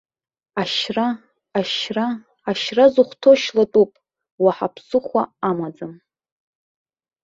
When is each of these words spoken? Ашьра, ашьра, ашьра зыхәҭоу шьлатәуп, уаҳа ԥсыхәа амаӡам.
Ашьра, 0.61 1.07
ашьра, 1.59 2.07
ашьра 2.49 2.85
зыхәҭоу 2.93 3.35
шьлатәуп, 3.41 3.91
уаҳа 4.43 4.69
ԥсыхәа 4.75 5.23
амаӡам. 5.49 5.93